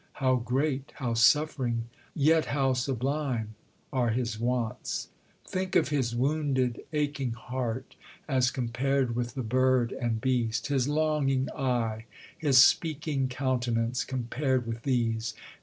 How 0.13 0.37
great, 0.37 0.93
how 0.95 1.13
suffering, 1.13 1.83
yet 2.15 2.45
how 2.45 2.73
sublime 2.73 3.53
are 3.93 4.09
his 4.09 4.39
wants! 4.39 5.09
Think 5.47 5.75
of 5.75 5.89
his 5.89 6.15
wounded 6.15 6.81
aching 6.91 7.33
heart, 7.33 7.93
as 8.27 8.49
compared 8.49 9.15
with 9.15 9.35
the 9.35 9.43
bird 9.43 9.91
and 9.91 10.19
beast! 10.19 10.69
his 10.69 10.87
longing 10.87 11.49
eye, 11.51 12.05
his 12.35 12.57
speaking 12.57 13.27
countenance, 13.27 14.03
compared 14.03 14.65
with 14.65 14.81
these! 14.81 15.35